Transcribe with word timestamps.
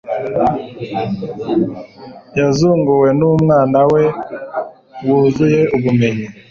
yazunguwe 2.39 3.07
n'umwana 3.19 3.79
we 3.93 4.03
wuzuye 5.05 5.61
ubumenyi 5.77 6.25